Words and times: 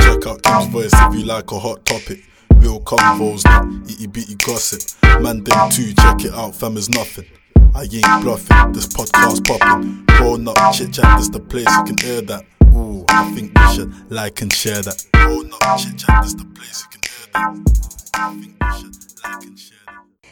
Check 0.00 0.26
out 0.26 0.42
Kim's 0.42 0.66
voice 0.66 0.90
if 0.92 1.14
you 1.14 1.24
like 1.24 1.52
a 1.52 1.58
hot 1.60 1.84
topic. 1.84 2.24
Real 2.56 2.80
convos, 2.80 3.44
not 3.44 3.88
itty 3.88 4.08
bitty 4.08 4.34
gossip. 4.44 4.80
Man, 5.22 5.44
them 5.44 5.70
too, 5.70 5.94
check 5.94 6.24
it 6.24 6.34
out, 6.34 6.56
fam 6.56 6.76
is 6.76 6.88
nothing. 6.90 7.26
I 7.72 7.82
ain't 7.82 8.22
bluffing, 8.22 8.72
this 8.72 8.88
podcast 8.88 9.46
popping. 9.46 10.04
Grown 10.06 10.48
up 10.48 10.74
chit 10.74 10.92
chat, 10.92 11.18
this 11.18 11.28
the 11.28 11.38
place 11.38 11.68
you 11.68 11.84
can 11.84 11.98
hear 11.98 12.20
that. 12.22 12.44
Ooh, 12.74 13.04
I 13.10 13.30
think 13.32 13.56
we 13.56 13.74
should 13.74 14.10
like 14.10 14.42
and 14.42 14.52
share 14.52 14.82
that. 14.82 15.00
Grown 15.12 15.52
up 15.52 15.78
chit 15.78 15.96
chat, 15.96 16.24
this 16.24 16.34
the 16.34 16.46
place 16.46 16.82
you 16.82 16.98
can 16.98 17.00
hear 17.08 17.26
that. 17.32 18.10
I 18.14 18.34
think 18.34 18.56
we 18.60 18.80
should 18.80 18.96
like 19.22 19.44
and 19.44 19.56
share 19.56 19.78
that. 19.86 20.28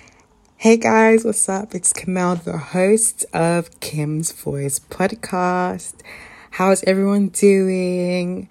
Hey 0.57 0.77
guys, 0.79 1.25
what's 1.25 1.49
up? 1.49 1.77
It's 1.77 1.93
Kamel, 1.93 2.37
the 2.37 2.59
host 2.59 3.25
of 3.33 3.79
Kim's 3.79 4.33
Voice 4.33 4.81
podcast. 4.81 5.95
How's 6.57 6.85
everyone 6.85 7.29
doing? 7.29 8.47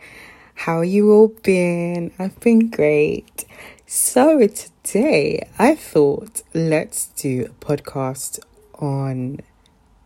How 0.56 0.80
are 0.80 0.84
you 0.84 1.12
all 1.12 1.28
been? 1.28 2.12
I've 2.18 2.40
been 2.40 2.72
great. 2.72 3.46
So 3.86 4.48
today 4.48 5.48
I 5.60 5.76
thought 5.76 6.42
let's 6.56 7.10
do 7.10 7.46
a 7.46 7.64
podcast 7.64 8.40
on 8.80 9.42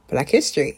Black 0.09 0.27
History. 0.27 0.77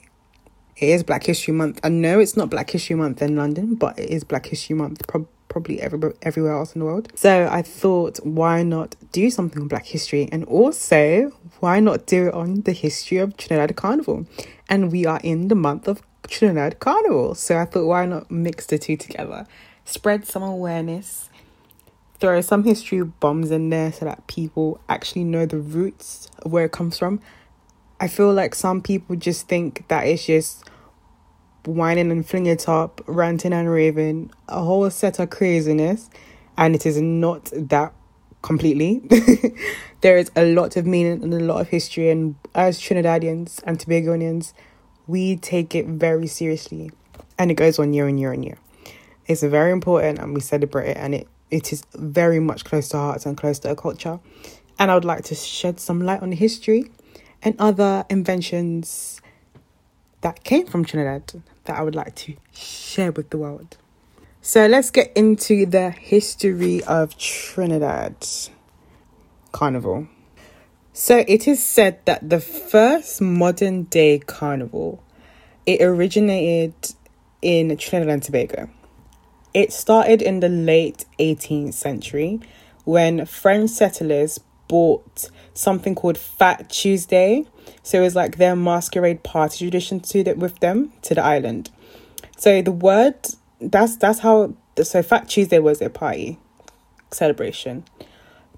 It 0.77 0.89
is 0.89 1.01
Black 1.01 1.23
History 1.23 1.55
Month. 1.55 1.79
I 1.83 1.89
know 1.89 2.19
it's 2.19 2.37
not 2.37 2.51
Black 2.51 2.69
History 2.69 2.95
Month 2.95 3.23
in 3.23 3.35
London, 3.35 3.73
but 3.73 3.97
it 3.97 4.11
is 4.11 4.23
Black 4.23 4.45
History 4.45 4.75
Month 4.75 5.07
prob- 5.07 5.27
probably 5.47 5.81
every- 5.81 6.13
everywhere 6.21 6.53
else 6.53 6.75
in 6.75 6.79
the 6.81 6.85
world. 6.85 7.11
So 7.15 7.49
I 7.51 7.63
thought, 7.63 8.17
why 8.23 8.61
not 8.61 8.95
do 9.11 9.31
something 9.31 9.63
on 9.63 9.67
Black 9.67 9.87
History? 9.87 10.29
And 10.31 10.45
also, 10.45 11.31
why 11.61 11.79
not 11.79 12.05
do 12.05 12.27
it 12.27 12.35
on 12.35 12.61
the 12.61 12.73
history 12.73 13.17
of 13.17 13.35
Trinidad 13.37 13.75
Carnival? 13.75 14.27
And 14.69 14.91
we 14.91 15.07
are 15.07 15.19
in 15.23 15.47
the 15.47 15.55
month 15.55 15.87
of 15.87 16.03
Trinidad 16.27 16.79
Carnival. 16.79 17.35
So 17.35 17.57
I 17.57 17.65
thought, 17.65 17.85
why 17.85 18.05
not 18.05 18.29
mix 18.29 18.65
the 18.65 18.77
two 18.77 18.97
together? 18.97 19.47
Spread 19.85 20.25
some 20.25 20.43
awareness, 20.43 21.29
throw 22.19 22.41
some 22.41 22.63
history 22.63 23.03
bombs 23.03 23.51
in 23.51 23.69
there 23.69 23.91
so 23.91 24.05
that 24.05 24.27
people 24.27 24.79
actually 24.89 25.23
know 25.23 25.45
the 25.45 25.57
roots 25.57 26.29
of 26.39 26.51
where 26.51 26.65
it 26.65 26.71
comes 26.71 26.97
from. 26.97 27.21
I 27.99 28.07
feel 28.07 28.33
like 28.33 28.53
some 28.53 28.81
people 28.81 29.15
just 29.15 29.47
think 29.47 29.87
that 29.87 30.05
it's 30.05 30.25
just 30.25 30.63
whining 31.65 32.11
and 32.11 32.27
flinging 32.27 32.53
it 32.53 32.69
up, 32.69 33.01
ranting 33.07 33.53
and 33.53 33.69
raving, 33.69 34.31
a 34.47 34.61
whole 34.61 34.89
set 34.89 35.19
of 35.19 35.29
craziness, 35.29 36.09
and 36.57 36.75
it 36.75 36.85
is 36.85 36.99
not 37.01 37.51
that 37.53 37.93
completely. 38.41 39.01
there 40.01 40.17
is 40.17 40.31
a 40.35 40.45
lot 40.53 40.77
of 40.77 40.85
meaning 40.85 41.23
and 41.23 41.33
a 41.33 41.39
lot 41.39 41.61
of 41.61 41.69
history, 41.69 42.09
and 42.09 42.35
as 42.55 42.79
Trinidadians 42.79 43.61
and 43.63 43.79
Tobagonians, 43.79 44.53
we 45.07 45.37
take 45.37 45.73
it 45.73 45.85
very 45.85 46.27
seriously, 46.27 46.91
and 47.37 47.49
it 47.49 47.55
goes 47.55 47.79
on 47.79 47.93
year 47.93 48.07
and 48.07 48.19
year 48.19 48.31
and 48.31 48.43
year. 48.43 48.57
It's 49.25 49.43
very 49.43 49.71
important, 49.71 50.19
and 50.19 50.33
we 50.33 50.41
celebrate 50.41 50.89
it, 50.91 50.97
and 50.97 51.15
it 51.15 51.27
it 51.49 51.71
is 51.71 51.83
very 51.95 52.39
much 52.39 52.65
close 52.65 52.89
to 52.89 52.97
hearts 52.97 53.25
and 53.25 53.37
close 53.37 53.59
to 53.59 53.69
our 53.69 53.75
culture. 53.75 54.19
And 54.79 54.91
I 54.91 54.95
would 54.95 55.05
like 55.05 55.23
to 55.25 55.35
shed 55.35 55.79
some 55.79 56.01
light 56.01 56.21
on 56.21 56.31
the 56.31 56.35
history 56.35 56.91
and 57.41 57.55
other 57.59 58.05
inventions 58.09 59.21
that 60.21 60.43
came 60.43 60.65
from 60.65 60.83
Trinidad 60.83 61.41
that 61.65 61.77
I 61.77 61.83
would 61.83 61.95
like 61.95 62.15
to 62.15 62.35
share 62.53 63.11
with 63.11 63.29
the 63.29 63.37
world. 63.37 63.77
So 64.41 64.65
let's 64.67 64.91
get 64.91 65.11
into 65.15 65.65
the 65.65 65.89
history 65.91 66.83
of 66.83 67.17
Trinidad 67.17 68.15
Carnival. 69.51 70.07
So 70.99 71.23
it 71.27 71.47
is 71.47 71.63
said 71.63 72.03
that 72.05 72.27
the 72.27 72.39
first 72.39 73.21
modern 73.21 73.83
day 73.83 74.17
carnival 74.17 75.03
it 75.67 75.79
originated 75.79 76.73
in 77.39 77.77
Trinidad 77.77 78.13
and 78.13 78.23
Tobago. 78.23 78.67
It 79.53 79.71
started 79.71 80.23
in 80.23 80.39
the 80.39 80.49
late 80.49 81.05
18th 81.19 81.75
century 81.75 82.39
when 82.83 83.27
French 83.27 83.69
settlers 83.69 84.39
brought 84.67 85.29
something 85.53 85.93
called 85.93 86.17
Fat 86.17 86.67
Tuesday. 86.71 87.45
So 87.83 87.99
it 87.99 88.01
was 88.01 88.15
like 88.15 88.37
their 88.37 88.55
masquerade 88.55 89.21
party 89.21 89.65
tradition 89.65 89.99
to 89.99 90.23
the, 90.23 90.33
with 90.33 90.61
them 90.61 90.93
to 91.03 91.13
the 91.13 91.23
island. 91.23 91.69
So 92.37 92.63
the 92.63 92.71
word 92.71 93.13
that's 93.61 93.97
that's 93.97 94.17
how 94.17 94.55
so 94.81 95.03
Fat 95.03 95.29
Tuesday 95.29 95.59
was 95.59 95.77
their 95.77 95.89
party 95.89 96.39
celebration. 97.11 97.85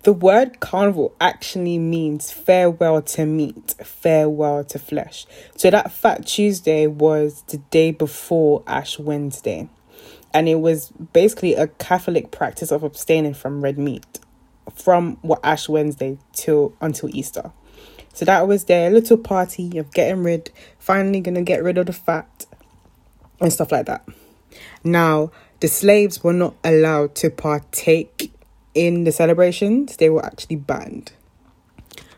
The 0.04 0.14
word 0.14 0.62
carnival 0.62 1.14
actually 1.20 1.78
means 1.78 2.32
farewell 2.32 3.02
to 3.02 3.26
meat, 3.26 3.76
farewell 3.84 4.64
to 4.66 4.80
flesh. 4.80 5.26
So 5.58 5.70
that 5.70 5.92
Fat 5.92 6.26
Tuesday 6.26 6.88
was 6.88 7.44
the 7.48 7.58
day 7.58 7.92
before 7.92 8.64
Ash 8.66 8.98
Wednesday. 8.98 9.70
And 10.34 10.48
it 10.48 10.62
was 10.62 10.90
basically 11.12 11.56
a 11.56 11.68
Catholic 11.68 12.32
practice 12.32 12.72
of 12.72 12.84
abstaining 12.84 13.34
from 13.34 13.62
red 13.62 13.78
meat 13.78 14.20
from 14.74 15.18
what 15.22 15.40
Ash 15.44 15.68
Wednesday 15.68 16.18
till 16.34 16.74
until 16.81 17.14
Easter. 17.16 17.52
So 18.14 18.26
that 18.26 18.48
was 18.48 18.66
their 18.66 18.90
little 18.90 19.18
party 19.18 19.78
of 19.78 19.92
getting 19.92 20.24
rid, 20.24 20.52
finally 20.78 21.22
gonna 21.22 21.42
get 21.42 21.64
rid 21.64 21.78
of 21.78 21.88
the 21.88 21.94
fat 21.94 22.46
and 23.40 23.52
stuff 23.52 23.72
like 23.72 23.86
that. 23.86 24.06
Now, 24.84 25.31
the 25.60 25.68
slaves 25.68 26.24
were 26.24 26.34
not 26.34 26.56
allowed 26.64 27.16
to 27.16 27.30
partake 27.30 28.31
in 28.74 29.03
the 29.03 29.12
celebrations, 29.12 29.97
they 29.97 30.09
were 30.09 30.25
actually 30.25 30.57
banned. 30.57 31.12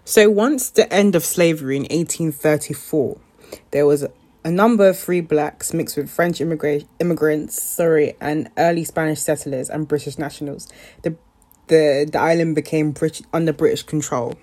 So, 0.04 0.30
once 0.30 0.70
the 0.70 0.92
end 0.92 1.16
of 1.16 1.24
slavery 1.24 1.78
in 1.78 1.84
1834, 1.84 3.20
there 3.72 3.86
was 3.86 4.06
a 4.44 4.52
number 4.52 4.90
of 4.90 4.98
free 4.98 5.22
blacks 5.22 5.74
mixed 5.74 5.98
with 5.98 6.10
French 6.10 6.40
immigra- 6.40 6.86
immigrants, 7.00 7.62
sorry, 7.62 8.16
and 8.20 8.50
early 8.58 8.84
Spanish 8.84 9.20
settlers 9.20 9.70
and 9.70 9.88
British 9.88 10.18
nationals. 10.18 10.68
The 11.04 11.16
the 11.68 12.10
the 12.12 12.20
island 12.20 12.56
became 12.56 12.92
Brit- 12.92 13.22
under 13.32 13.54
British 13.54 13.84
control 13.84 14.36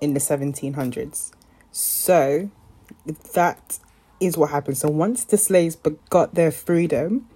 in 0.00 0.14
the 0.14 0.20
1700s. 0.20 1.32
So 1.72 2.50
that 3.34 3.78
is 4.20 4.36
what 4.36 4.50
happened. 4.50 4.78
So 4.78 4.88
once 4.88 5.24
the 5.24 5.38
slaves 5.38 5.76
got 6.08 6.34
their 6.34 6.50
freedom, 6.50 7.28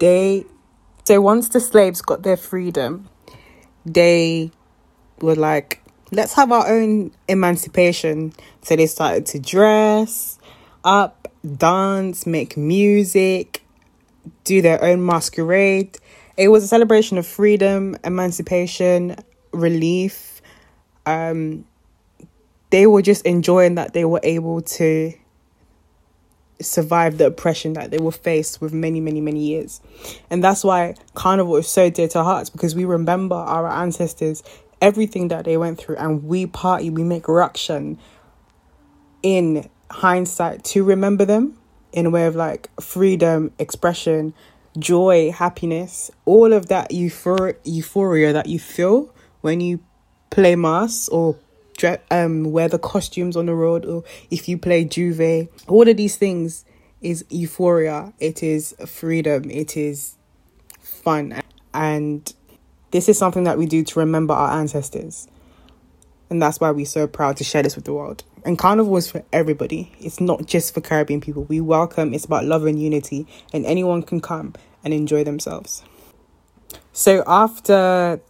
they 0.00 0.46
so 1.04 1.20
once 1.20 1.50
the 1.50 1.60
slaves 1.60 2.00
got 2.00 2.22
their 2.22 2.36
freedom, 2.36 3.08
they 3.84 4.50
were 5.20 5.34
like, 5.34 5.82
let's 6.10 6.32
have 6.34 6.50
our 6.50 6.66
own 6.66 7.12
emancipation. 7.28 8.32
So 8.62 8.76
they 8.76 8.86
started 8.86 9.26
to 9.26 9.38
dress 9.38 10.38
up, 10.82 11.28
dance, 11.56 12.26
make 12.26 12.56
music, 12.56 13.62
do 14.44 14.62
their 14.62 14.82
own 14.82 15.04
masquerade. 15.04 15.98
It 16.36 16.48
was 16.48 16.64
a 16.64 16.68
celebration 16.68 17.18
of 17.18 17.26
freedom, 17.26 17.96
emancipation, 18.02 19.16
relief. 19.52 20.40
Um, 21.06 21.66
they 22.70 22.86
were 22.86 23.02
just 23.02 23.26
enjoying 23.26 23.74
that 23.76 23.92
they 23.92 24.04
were 24.04 24.20
able 24.22 24.62
to 24.62 25.12
survive 26.60 27.18
the 27.18 27.26
oppression 27.26 27.72
that 27.74 27.90
they 27.90 27.98
were 27.98 28.12
faced 28.12 28.60
with 28.60 28.72
many, 28.72 29.00
many, 29.00 29.20
many 29.20 29.40
years. 29.40 29.80
And 30.30 30.42
that's 30.42 30.64
why 30.64 30.94
Carnival 31.14 31.56
is 31.56 31.68
so 31.68 31.90
dear 31.90 32.08
to 32.08 32.18
our 32.18 32.24
hearts 32.24 32.50
because 32.50 32.74
we 32.74 32.84
remember 32.84 33.34
our 33.34 33.68
ancestors, 33.68 34.42
everything 34.80 35.28
that 35.28 35.44
they 35.44 35.56
went 35.56 35.78
through, 35.78 35.96
and 35.96 36.24
we 36.24 36.46
party, 36.46 36.90
we 36.90 37.02
make 37.02 37.28
ruction 37.28 37.98
in 39.22 39.68
hindsight 39.90 40.64
to 40.64 40.84
remember 40.84 41.24
them 41.24 41.58
in 41.92 42.06
a 42.06 42.10
way 42.10 42.26
of 42.26 42.36
like 42.36 42.68
freedom, 42.80 43.52
expression, 43.58 44.34
joy, 44.78 45.30
happiness, 45.30 46.10
all 46.24 46.52
of 46.52 46.66
that 46.68 46.90
euphor- 46.90 47.56
euphoria 47.64 48.32
that 48.32 48.46
you 48.46 48.58
feel 48.58 49.12
when 49.40 49.60
you 49.60 49.80
play 50.30 50.56
mass 50.56 51.08
or 51.08 51.36
dre- 51.76 52.00
um 52.10 52.44
wear 52.44 52.68
the 52.68 52.78
costumes 52.78 53.36
on 53.36 53.46
the 53.46 53.54
road 53.54 53.84
or 53.84 54.04
if 54.30 54.48
you 54.48 54.58
play 54.58 54.84
J'ouvert. 54.84 55.48
All 55.68 55.88
of 55.88 55.96
these 55.96 56.16
things 56.16 56.64
is 57.00 57.24
euphoria. 57.28 58.12
It 58.18 58.42
is 58.42 58.74
freedom. 58.86 59.50
It 59.50 59.76
is 59.76 60.16
fun. 60.80 61.40
And 61.72 62.32
this 62.90 63.08
is 63.08 63.18
something 63.18 63.44
that 63.44 63.58
we 63.58 63.66
do 63.66 63.84
to 63.84 63.98
remember 63.98 64.34
our 64.34 64.58
ancestors. 64.58 65.28
And 66.30 66.40
that's 66.40 66.60
why 66.60 66.70
we're 66.70 66.86
so 66.86 67.06
proud 67.06 67.36
to 67.36 67.44
share 67.44 67.62
this 67.62 67.76
with 67.76 67.84
the 67.84 67.92
world. 67.92 68.24
And 68.44 68.58
carnival 68.58 68.96
is 68.96 69.10
for 69.10 69.22
everybody. 69.32 69.92
It's 70.00 70.20
not 70.20 70.46
just 70.46 70.74
for 70.74 70.80
Caribbean 70.80 71.20
people. 71.20 71.44
We 71.44 71.60
welcome, 71.60 72.14
it's 72.14 72.24
about 72.24 72.44
love 72.44 72.64
and 72.64 72.80
unity, 72.80 73.26
and 73.52 73.64
anyone 73.66 74.02
can 74.02 74.20
come 74.20 74.54
and 74.82 74.92
enjoy 74.92 75.24
themselves. 75.24 75.82
So 76.92 77.22
after 77.26 78.20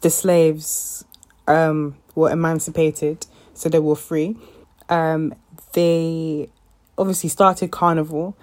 the 0.00 0.10
slaves 0.10 1.04
um, 1.46 1.96
were 2.14 2.30
emancipated, 2.30 3.26
so 3.54 3.68
they 3.68 3.78
were 3.78 3.96
free, 3.96 4.36
um, 4.88 5.34
they 5.72 6.48
obviously 6.96 7.28
started 7.28 7.70
carnival 7.70 8.36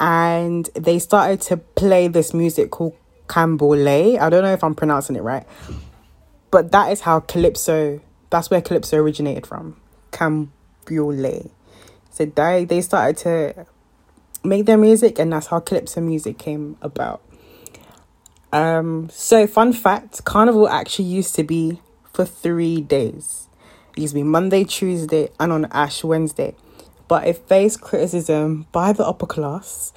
and 0.00 0.68
they 0.74 0.98
started 0.98 1.40
to 1.40 1.56
play 1.56 2.08
this 2.08 2.32
music 2.32 2.70
called 2.70 2.96
Cambole. 3.28 4.18
I 4.18 4.30
don't 4.30 4.42
know 4.42 4.52
if 4.52 4.64
I'm 4.64 4.74
pronouncing 4.74 5.16
it 5.16 5.22
right, 5.22 5.46
but 6.50 6.72
that 6.72 6.92
is 6.92 7.02
how 7.02 7.20
Calypso, 7.20 8.00
that's 8.30 8.50
where 8.50 8.60
Calypso 8.60 8.96
originated 8.96 9.46
from. 9.46 9.80
Cambule. 10.12 11.50
So 12.10 12.24
they, 12.24 12.64
they 12.64 12.80
started 12.80 13.16
to 13.18 13.66
make 14.44 14.66
their 14.66 14.78
music, 14.78 15.18
and 15.18 15.32
that's 15.32 15.46
how 15.46 15.60
calypso 15.60 16.00
music 16.00 16.38
came 16.38 16.76
about. 16.80 17.22
Um, 18.52 19.08
so 19.10 19.46
fun 19.46 19.72
fact: 19.72 20.24
Carnival 20.24 20.68
actually 20.68 21.06
used 21.06 21.34
to 21.36 21.44
be 21.44 21.80
for 22.18 22.24
three 22.24 22.80
days. 22.80 23.46
It 23.96 24.00
used 24.00 24.10
to 24.10 24.18
be 24.18 24.24
Monday, 24.24 24.64
Tuesday, 24.64 25.28
and 25.38 25.52
on 25.52 25.66
Ash 25.66 26.02
Wednesday, 26.02 26.56
but 27.06 27.24
it 27.28 27.36
faced 27.46 27.80
criticism 27.80 28.66
by 28.72 28.92
the 28.92 29.06
upper 29.06 29.24
class 29.24 29.92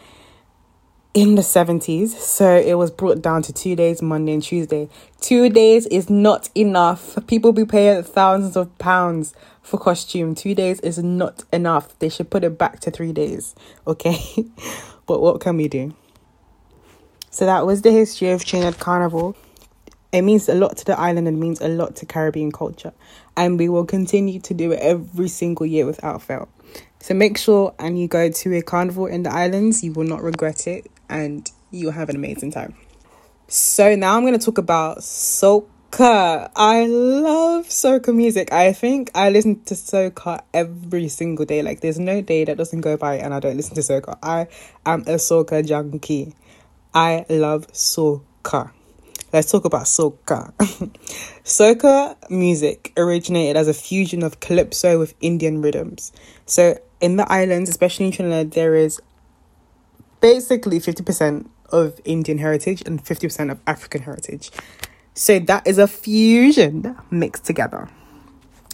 in 1.15 1.33
the 1.33 1.41
70s. 1.41 2.09
So 2.09 2.56
it 2.56 2.75
was 2.75 2.91
brought 2.91 3.23
down 3.23 3.41
to 3.41 3.53
two 3.53 3.75
days, 3.75 4.03
Monday 4.03 4.33
and 4.35 4.44
Tuesday. 4.44 4.88
Two 5.19 5.50
days 5.50 5.88
is 5.88 6.12
not 6.12 6.51
enough. 6.53 7.18
People 7.25 7.53
be 7.53 7.65
paying 7.65 8.03
thousands 8.03 8.56
of 8.56 8.77
pounds 8.77 9.33
for 9.63 9.79
costume. 9.79 10.35
Two 10.35 10.53
days 10.53 10.79
is 10.81 11.00
not 11.00 11.44
enough. 11.51 11.97
They 11.97 12.09
should 12.09 12.29
put 12.29 12.44
it 12.44 12.56
back 12.56 12.81
to 12.81 12.91
three 12.91 13.13
days. 13.13 13.56
Okay. 13.88 14.45
but 15.07 15.21
what 15.21 15.41
can 15.41 15.57
we 15.57 15.67
do? 15.67 15.95
So 17.31 17.47
that 17.47 17.65
was 17.65 17.81
the 17.81 17.91
history 17.91 18.29
of 18.29 18.45
Trinidad 18.45 18.77
Carnival. 18.77 19.35
It 20.11 20.23
means 20.23 20.49
a 20.49 20.55
lot 20.55 20.75
to 20.77 20.85
the 20.85 20.99
island 20.99 21.27
and 21.27 21.39
means 21.39 21.61
a 21.61 21.69
lot 21.69 21.95
to 21.97 22.05
Caribbean 22.05 22.51
culture. 22.51 22.91
And 23.37 23.57
we 23.57 23.69
will 23.69 23.85
continue 23.85 24.39
to 24.41 24.53
do 24.53 24.71
it 24.73 24.79
every 24.79 25.29
single 25.29 25.65
year 25.65 25.85
without 25.85 26.21
fail. 26.21 26.49
So 26.99 27.13
make 27.13 27.37
sure 27.37 27.73
and 27.79 27.99
you 27.99 28.07
go 28.07 28.29
to 28.29 28.57
a 28.57 28.61
carnival 28.61 29.05
in 29.05 29.23
the 29.23 29.31
islands, 29.31 29.83
you 29.83 29.93
will 29.93 30.05
not 30.05 30.21
regret 30.21 30.67
it 30.67 30.91
and 31.09 31.49
you'll 31.71 31.93
have 31.93 32.09
an 32.09 32.15
amazing 32.15 32.51
time. 32.51 32.75
So 33.47 33.95
now 33.95 34.17
I'm 34.17 34.23
going 34.23 34.37
to 34.37 34.45
talk 34.45 34.57
about 34.57 34.99
soca. 34.99 36.51
I 36.55 36.85
love 36.85 37.67
soca 37.67 38.13
music. 38.13 38.51
I 38.51 38.73
think 38.73 39.11
I 39.15 39.29
listen 39.29 39.63
to 39.63 39.73
soca 39.73 40.41
every 40.53 41.07
single 41.07 41.45
day. 41.45 41.61
Like 41.61 41.79
there's 41.79 41.99
no 41.99 42.21
day 42.21 42.43
that 42.45 42.57
doesn't 42.57 42.81
go 42.81 42.97
by 42.97 43.15
and 43.15 43.33
I 43.33 43.39
don't 43.39 43.57
listen 43.57 43.75
to 43.75 43.81
soca. 43.81 44.17
I 44.21 44.47
am 44.85 45.01
a 45.01 45.15
soca 45.15 45.65
junkie. 45.65 46.33
I 46.93 47.25
love 47.29 47.67
soca. 47.67 48.71
Let's 49.33 49.49
talk 49.49 49.63
about 49.63 49.83
soca. 49.83 50.53
soca 51.45 52.29
music 52.29 52.91
originated 52.97 53.55
as 53.55 53.69
a 53.69 53.73
fusion 53.73 54.23
of 54.23 54.41
calypso 54.41 54.99
with 54.99 55.13
Indian 55.21 55.61
rhythms. 55.61 56.11
So 56.45 56.77
in 56.99 57.15
the 57.15 57.31
islands, 57.31 57.69
especially 57.69 58.07
in 58.07 58.11
Trinidad, 58.11 58.51
there 58.51 58.75
is 58.75 59.01
basically 60.19 60.79
50% 60.79 61.47
of 61.69 62.01
Indian 62.03 62.39
heritage 62.39 62.83
and 62.85 63.03
50% 63.03 63.51
of 63.51 63.59
African 63.65 64.01
heritage. 64.01 64.51
So 65.13 65.39
that 65.39 65.65
is 65.65 65.77
a 65.77 65.87
fusion 65.87 66.97
mixed 67.09 67.45
together. 67.45 67.89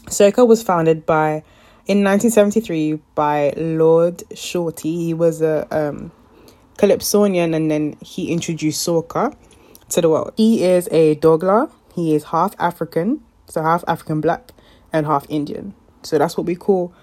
Soca 0.06 0.48
was 0.48 0.64
founded 0.64 1.06
by 1.06 1.44
in 1.86 2.04
1973 2.04 3.00
by 3.14 3.54
Lord 3.58 4.24
Shorty. 4.34 5.06
He 5.06 5.14
was 5.14 5.42
a 5.42 5.68
um, 5.70 6.12
Calypsonian 6.78 7.54
and 7.54 7.70
then 7.70 7.98
he 8.02 8.32
introduced 8.32 8.86
soca 8.86 9.36
to 9.90 10.02
the 10.02 10.10
world. 10.10 10.34
He 10.38 10.64
is 10.64 10.88
a 10.92 11.16
Dogla. 11.16 11.72
He 11.96 12.14
is 12.14 12.26
half 12.26 12.56
African, 12.60 13.22
so 13.48 13.62
half 13.62 13.84
African 13.88 14.22
black 14.22 14.52
and 14.94 15.06
half 15.06 15.26
Indian. 15.30 15.74
So 16.04 16.18
that's 16.18 16.38
what 16.38 16.46
we 16.46 16.56
call 16.56 16.94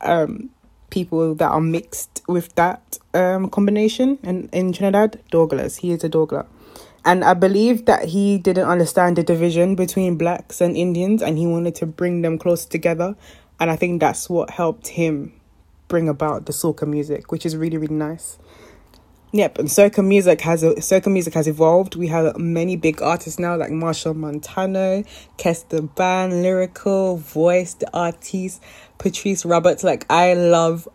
um, 0.00 0.50
people 0.90 1.34
that 1.34 1.50
are 1.50 1.60
mixed 1.60 2.22
with 2.28 2.54
that 2.54 2.98
um, 3.12 3.50
combination. 3.50 4.18
And 4.22 4.48
in 4.52 4.72
Trinidad, 4.72 5.20
Douglas, 5.30 5.78
he 5.78 5.90
is 5.90 6.04
a 6.04 6.08
Douglas. 6.08 6.46
And 7.04 7.22
I 7.22 7.34
believe 7.34 7.84
that 7.84 8.06
he 8.06 8.38
didn't 8.38 8.66
understand 8.66 9.16
the 9.16 9.22
division 9.22 9.74
between 9.74 10.16
blacks 10.16 10.62
and 10.62 10.74
Indians 10.74 11.20
and 11.20 11.36
he 11.36 11.46
wanted 11.46 11.74
to 11.76 11.86
bring 11.86 12.22
them 12.22 12.38
closer 12.38 12.68
together. 12.68 13.14
And 13.60 13.70
I 13.70 13.76
think 13.76 14.00
that's 14.00 14.30
what 14.30 14.50
helped 14.50 14.88
him 14.88 15.32
bring 15.88 16.08
about 16.08 16.46
the 16.46 16.52
soca 16.52 16.88
music, 16.88 17.30
which 17.30 17.44
is 17.44 17.56
really, 17.56 17.76
really 17.76 17.94
nice. 17.94 18.38
Yep, 19.34 19.58
and 19.58 19.68
soca 19.68 20.06
music 20.06 20.42
has 20.42 20.62
a, 20.62 20.74
soca 20.76 21.10
music 21.10 21.34
has 21.34 21.48
evolved. 21.48 21.96
We 21.96 22.06
have 22.06 22.38
many 22.38 22.76
big 22.76 23.02
artists 23.02 23.40
now 23.40 23.56
like 23.56 23.72
Machel 23.72 24.14
Montano, 24.14 25.02
Kes 25.38 25.68
the 25.70 25.82
Band, 25.82 26.34
Lyrikal, 26.34 27.18
Voice, 27.18 27.74
the 27.74 27.92
artist, 27.92 28.62
Patrice 28.98 29.44
Roberts. 29.44 29.82
Like 29.82 30.06
I 30.08 30.34
love 30.34 30.86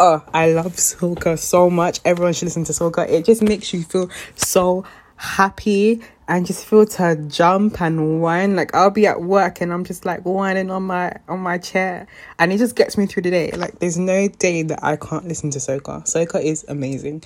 oh, 0.00 0.24
I 0.34 0.50
love 0.50 0.72
soca 0.74 1.38
so 1.38 1.70
much. 1.70 2.00
Everyone 2.04 2.32
should 2.32 2.46
listen 2.46 2.64
to 2.64 2.72
soca. 2.72 3.08
It 3.08 3.24
just 3.24 3.42
makes 3.42 3.72
you 3.72 3.84
feel 3.84 4.10
so 4.34 4.84
happy 5.14 6.02
and 6.26 6.46
just 6.46 6.66
feel 6.66 6.86
to 6.86 7.14
jump 7.28 7.80
and 7.80 8.20
whine. 8.20 8.56
Like 8.56 8.74
I'll 8.74 8.90
be 8.90 9.06
at 9.06 9.22
work 9.22 9.60
and 9.60 9.72
I'm 9.72 9.84
just 9.84 10.04
like 10.04 10.22
whining 10.22 10.72
on 10.72 10.82
my 10.82 11.12
on 11.28 11.38
my 11.38 11.58
chair 11.58 12.08
and 12.40 12.52
it 12.52 12.58
just 12.58 12.74
gets 12.74 12.98
me 12.98 13.06
through 13.06 13.22
the 13.22 13.30
day. 13.30 13.52
Like 13.52 13.78
there's 13.78 13.98
no 13.98 14.26
day 14.26 14.64
that 14.64 14.82
I 14.82 14.96
can't 14.96 15.28
listen 15.28 15.50
to 15.52 15.60
soca. 15.60 16.02
Soca 16.12 16.42
is 16.42 16.64
amazing. 16.66 17.22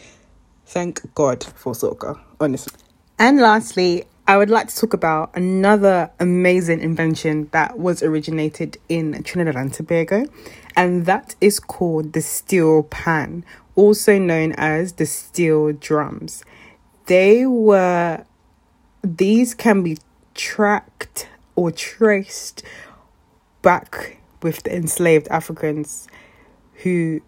Thank 0.69 1.15
God 1.15 1.43
for 1.43 1.73
soca, 1.73 2.20
honestly. 2.38 2.79
And 3.19 3.41
lastly, 3.41 4.05
I 4.26 4.37
would 4.37 4.50
like 4.50 4.69
to 4.69 4.76
talk 4.76 4.93
about 4.93 5.35
another 5.35 6.11
amazing 6.20 6.81
invention 6.81 7.49
that 7.53 7.79
was 7.79 8.03
originated 8.03 8.76
in 8.87 9.23
Trinidad 9.23 9.56
and 9.56 9.73
Tobago, 9.73 10.26
and 10.76 11.06
that 11.06 11.35
is 11.41 11.59
called 11.59 12.12
the 12.12 12.20
steel 12.20 12.82
pan, 12.82 13.47
also 13.76 14.19
known 14.19 14.53
as 14.59 14.93
the 14.93 15.06
steel 15.06 15.73
drums. 15.73 16.44
They 17.06 17.47
were, 17.47 18.26
these 19.03 19.55
can 19.55 19.82
be 19.82 19.97
tracked 20.35 21.31
or 21.56 21.73
traced 21.73 22.62
back 23.62 24.19
with 24.43 24.65
the 24.65 24.76
enslaved 24.76 25.29
Africans 25.29 26.09
who 26.82 27.23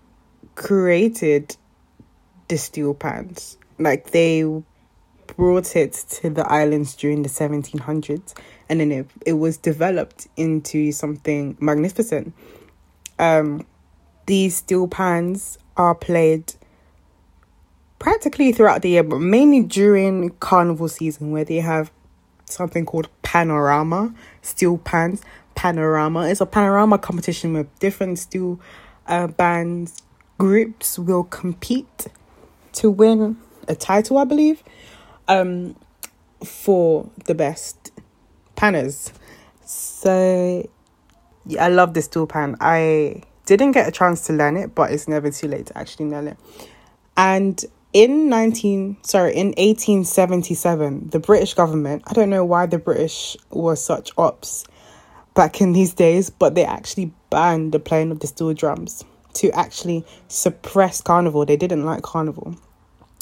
created 0.57 1.57
the 2.51 2.59
steel 2.59 2.93
pans. 2.93 3.57
Like 3.79 4.11
they 4.11 4.45
brought 5.37 5.77
it 5.77 5.93
to 5.93 6.29
the 6.29 6.47
islands 6.47 6.95
during 6.95 7.23
the 7.23 7.29
1700s 7.29 8.35
and 8.69 8.81
then 8.81 8.93
it, 8.93 9.07
it 9.25 9.33
was 9.35 9.57
developed 9.57 10.27
into 10.37 10.93
something 10.93 11.57
magnificent. 11.61 12.35
Um, 13.19 13.67
these 14.27 14.57
steel 14.57 14.89
pans 14.89 15.59
are 15.77 15.95
played 15.95 16.53
practically 17.99 18.53
throughout 18.53 18.83
the 18.83 18.91
year, 18.91 19.05
but 19.05 19.21
mainly 19.21 19.63
during 19.63 20.31
carnival 20.41 20.89
season 20.89 21.31
where 21.31 21.45
they 21.45 21.57
have 21.57 21.93
something 22.47 22.85
called 22.85 23.09
panorama 23.23 24.13
steel 24.43 24.79
pans. 24.79 25.23
Panorama 25.55 26.23
is 26.23 26.41
a 26.41 26.47
panorama 26.47 26.99
competition 26.99 27.53
with 27.53 27.79
different 27.79 28.19
steel 28.19 28.59
uh, 29.07 29.29
bands 29.29 30.03
groups 30.41 30.99
will 30.99 31.25
compete 31.25 32.07
to 32.75 32.91
win 32.91 33.37
a 33.69 33.75
title, 33.75 34.19
I 34.19 34.25
believe, 34.25 34.63
um, 35.29 35.77
for 36.45 37.11
the 37.25 37.35
best 37.35 37.93
panners. 38.57 39.13
So 39.65 40.69
yeah, 41.47 41.65
I 41.65 41.69
love 41.69 41.95
this 41.95 42.09
dual 42.09 42.27
pan. 42.27 42.57
I 42.61 43.23
didn't 43.47 43.73
get 43.73 43.89
a 43.89 43.91
chance 43.91 44.27
to 44.27 44.33
learn 44.33 44.57
it, 44.57 44.75
but 44.75 44.93
it's 44.93 45.09
never 45.09 45.31
too 45.31 45.49
late 45.49 45.67
to 45.67 45.79
actually 45.79 46.07
learn 46.07 46.29
it. 46.29 46.39
And 47.17 47.65
in 47.93 48.29
19 48.29 48.99
sorry 49.03 49.35
in 49.35 49.49
1877 49.49 51.09
the 51.11 51.19
british 51.19 51.55
government 51.55 52.05
i 52.07 52.13
don't 52.13 52.31
know 52.31 52.45
why 52.45 52.65
the 52.65 52.79
british 52.79 53.37
were 53.51 53.75
such 53.75 54.13
ops 54.17 54.65
back 55.35 55.61
in 55.61 55.73
these 55.73 55.93
days 55.93 56.31
but 56.31 56.55
they 56.55 56.65
actually 56.65 57.13
banned 57.31 57.73
the 57.73 57.81
playing 57.81 58.13
of 58.13 58.21
the 58.21 58.29
steel 58.29 58.55
drums 58.55 59.05
to 59.33 59.51
actually 59.51 60.05
suppress 60.29 61.01
carnival 61.01 61.45
they 61.45 61.57
didn't 61.57 61.85
like 61.85 62.03
carnival 62.03 62.55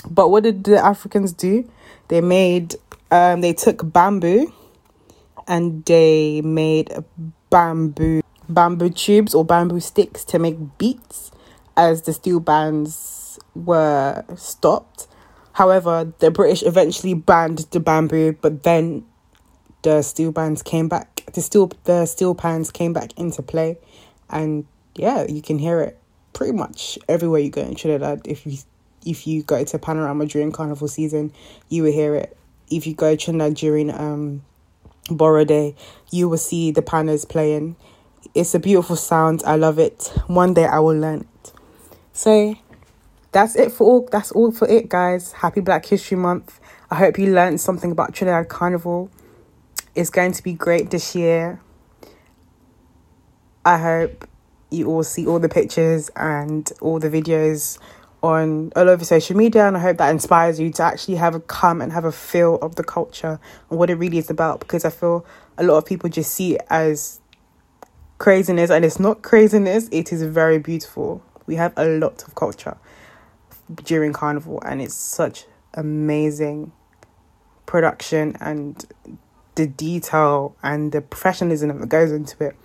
but 0.09 0.31
what 0.31 0.43
did 0.43 0.65
the 0.65 0.79
Africans 0.79 1.33
do? 1.33 1.69
They 2.09 2.21
made 2.21 2.77
um 3.11 3.41
they 3.41 3.53
took 3.53 3.93
bamboo 3.93 4.53
and 5.47 5.85
they 5.85 6.43
made 6.43 6.93
bamboo 7.51 8.23
bamboo 8.49 8.91
tubes 8.91 9.35
or 9.35 9.45
bamboo 9.45 9.81
sticks 9.81 10.25
to 10.25 10.39
make 10.39 10.57
beats 10.79 11.31
as 11.77 12.03
the 12.03 12.13
steel 12.13 12.41
bands 12.41 13.39
were 13.55 14.25
stopped. 14.37 15.07
However, 15.53 16.13
the 16.19 16.31
British 16.31 16.63
eventually 16.63 17.15
banned 17.15 17.59
the 17.71 17.81
bamboo, 17.81 18.37
but 18.41 18.63
then 18.63 19.05
the 19.83 20.03
steel 20.03 20.33
bands 20.33 20.63
came 20.63 20.89
back. 20.89 21.25
The 21.33 21.43
steel 21.43 21.71
the 21.85 22.07
steel 22.07 22.35
pans 22.35 22.71
came 22.71 22.93
back 22.93 23.13
into 23.19 23.43
play, 23.43 23.79
and 24.31 24.67
yeah, 24.95 25.27
you 25.29 25.43
can 25.43 25.59
hear 25.59 25.81
it 25.81 25.99
pretty 26.33 26.53
much 26.53 26.99
everywhere 27.09 27.41
you 27.41 27.51
go 27.51 27.63
in 27.63 27.75
Trinidad. 27.75 28.23
If 28.25 28.47
you 28.47 28.59
if 29.09 29.27
you 29.27 29.43
go 29.43 29.65
to 29.65 29.79
Panorama 29.79 30.27
during 30.27 30.53
carnival 30.53 30.87
season, 30.87 31.33
you 31.71 31.83
will 31.83 31.93
hear 31.93 32.15
it. 32.15 32.37
If 32.71 32.87
you 32.87 32.95
go 32.95 33.13
to 33.13 33.17
Trinidad 33.17 33.55
during 33.55 33.91
um 33.91 34.43
Borrow 35.11 35.45
Day, 35.45 35.75
you 36.11 36.29
will 36.29 36.39
see 36.39 36.71
the 36.71 36.83
panners 36.83 37.27
playing. 37.27 37.77
It's 38.35 38.55
a 38.55 38.59
beautiful 38.59 38.97
sound. 38.97 39.43
I 39.47 39.57
love 39.57 39.79
it. 39.79 40.13
One 40.27 40.53
day 40.53 40.67
I 40.67 40.81
will 40.81 40.99
learn 40.99 41.21
it. 41.21 41.53
So 42.13 42.57
that's 43.33 43.57
it 43.57 43.73
for 43.73 43.85
all 43.85 44.09
that's 44.13 44.31
all 44.33 44.53
for 44.53 44.69
it 44.69 44.91
guys. 44.91 45.33
Happy 45.33 45.63
Black 45.63 45.87
History 45.87 46.19
Month. 46.19 46.61
I 46.91 46.97
hope 46.97 47.19
you 47.19 47.33
learned 47.33 47.61
something 47.61 47.91
about 47.91 48.15
Trinidad 48.15 48.49
Carnival. 48.49 49.11
It's 49.95 50.11
going 50.11 50.33
to 50.33 50.43
be 50.43 50.53
great 50.53 50.91
this 50.91 51.15
year. 51.15 51.61
I 53.65 53.79
hope 53.79 54.29
you 54.71 54.87
all 54.89 55.03
see 55.03 55.27
all 55.27 55.39
the 55.39 55.49
pictures 55.49 56.11
and 56.15 56.71
all 56.81 56.99
the 56.99 57.09
videos 57.09 57.79
on 58.23 58.73
all 58.75 58.89
over 58.89 59.05
social 59.05 59.37
media 59.37 59.67
and 59.67 59.77
I 59.77 59.81
hope 59.81 59.99
that 59.99 60.11
inspires 60.11 60.59
you 60.59 60.71
to 60.73 60.83
actually 60.83 61.17
have 61.17 61.35
a 61.35 61.41
come 61.41 61.81
and 61.81 61.93
have 61.93 62.05
a 62.05 62.13
feel 62.13 62.57
of 62.57 62.75
the 62.75 62.83
culture 62.83 63.39
and 63.71 63.79
what 63.79 63.91
it 63.91 63.95
really 63.95 64.19
is 64.19 64.29
about 64.29 64.61
because 64.61 64.85
I 64.85 64.91
feel 64.91 65.25
a 65.57 65.63
lot 65.63 65.79
of 65.79 65.87
people 65.87 66.11
just 66.11 66.35
see 66.35 66.57
it 66.57 66.67
as 66.69 67.21
craziness 68.19 68.71
and 68.71 68.85
it's 68.85 68.99
not 68.99 69.23
craziness 69.23 69.89
it 69.93 70.13
is 70.13 70.23
very 70.25 70.59
beautiful. 70.59 71.23
We 71.47 71.55
have 71.57 71.73
a 71.77 71.87
lot 71.87 72.25
of 72.27 72.35
culture 72.35 72.77
during 73.85 74.13
carnival 74.13 74.61
and 74.65 74.83
it's 74.83 74.95
such 74.95 75.47
amazing 75.75 76.73
production 77.67 78.37
and 78.41 78.85
the 79.55 79.67
detail 79.67 80.57
and 80.63 80.91
the 80.91 81.01
professionalism 81.01 81.79
that 81.79 81.89
goes 81.89 82.11
into 82.11 82.45
it. 82.45 82.57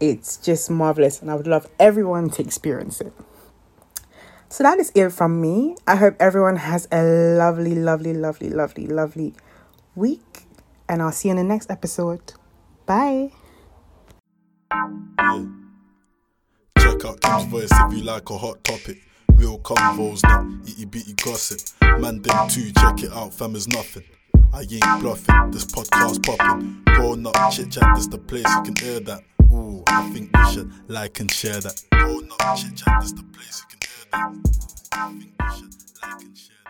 It's 0.00 0.38
just 0.38 0.70
marvelous 0.70 1.20
and 1.20 1.30
i 1.30 1.34
would 1.34 1.46
love 1.46 1.68
everyone 1.78 2.30
to 2.30 2.42
experience 2.42 3.02
it 3.02 3.12
so 4.52 4.62
that 4.62 4.78
is 4.78 4.92
it 4.94 5.10
from 5.10 5.40
me 5.40 5.74
i 5.86 5.96
hope 5.96 6.14
everyone 6.20 6.56
has 6.56 6.86
a 6.92 7.02
lovely 7.38 7.74
lovely 7.74 8.12
lovely 8.12 8.50
lovely 8.50 8.86
lovely 8.86 9.32
week 9.94 10.44
and 10.88 11.00
i'll 11.00 11.10
see 11.10 11.28
you 11.28 11.32
in 11.32 11.38
the 11.38 11.44
next 11.44 11.70
episode 11.70 12.34
bye. 12.86 13.30
Check 16.78 17.04
out 17.04 17.20
Kim's 17.20 17.44
voice 17.44 17.68
if 17.70 17.92
you 17.92 18.02
like 18.02 18.28
a 18.30 18.38
hot 18.38 18.62
topic. 18.64 18.98
Real 19.34 19.58
convos, 19.60 20.22
not 20.24 20.68
itty 20.68 20.84
bitty 20.84 21.14
gossip. 21.14 21.60
Man, 22.00 22.22
them 22.22 22.48
too, 22.48 22.72
check 22.72 23.02
it 23.02 23.12
out, 23.12 23.32
fam 23.32 23.54
is 23.54 23.68
nothing. 23.68 24.04
I 24.52 24.60
ain't 24.60 25.00
bluffing, 25.00 25.50
this 25.50 25.64
podcast 25.64 26.24
popping. 26.24 26.82
Grown 26.84 27.26
up 27.26 27.52
chit 27.52 27.70
chat, 27.70 27.94
this 27.94 28.06
the 28.08 28.18
place 28.18 28.44
you 28.56 28.62
can 28.62 28.76
hear 28.76 29.00
that. 29.00 29.22
Ooh, 29.52 29.82
I 29.86 30.10
think 30.10 30.30
should 30.52 30.70
like 30.88 31.20
and 31.20 31.30
share 31.30 31.60
that. 31.60 31.82
Grown 31.90 32.28
up 32.40 32.56
chit 32.56 32.76
chat, 32.76 33.00
this 33.00 33.12
the 33.12 33.24
place 33.32 33.62
you 33.62 33.76
can 33.76 33.78
hear 33.88 33.91
like 34.12 34.32
and 36.04 36.36
share 36.36 36.61